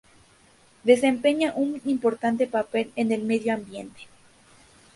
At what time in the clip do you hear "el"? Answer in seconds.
3.11-3.21